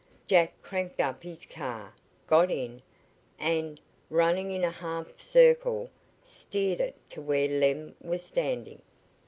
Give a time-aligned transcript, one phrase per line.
[0.25, 1.93] Jack cranked up his car,
[2.25, 2.81] got in,
[3.37, 5.91] and, running in a half circle,
[6.23, 8.81] steered it to where Lem was standing.